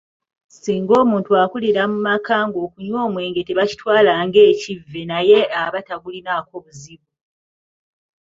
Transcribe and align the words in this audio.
Singa 0.49 0.93
omuntu 1.03 1.31
akulira 1.43 1.81
mu 1.91 1.97
maka 2.07 2.35
ng'okunywa 2.47 2.99
omwenge 3.07 3.41
tebakitwala 3.47 4.11
ng'ekivve 4.27 5.01
naye 5.11 5.39
aba 5.63 5.79
tagulinaako 5.87 6.53
buzibu. 6.63 7.09